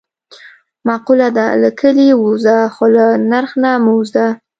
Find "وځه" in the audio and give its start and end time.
3.97-4.27